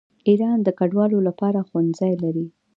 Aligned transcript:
ایران 0.27 0.57
د 0.63 0.69
کډوالو 0.79 1.19
لپاره 1.27 1.59
ښوونځي 1.67 2.13
لري. 2.23 2.45